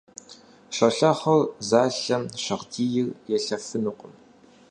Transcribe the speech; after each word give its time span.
Щолэхъур 0.75 1.43
зэлъэм 1.67 2.23
шагъдийр 2.43 3.07
елъэфынукъым. 3.35 4.13